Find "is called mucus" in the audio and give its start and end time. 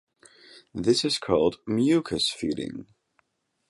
1.05-2.31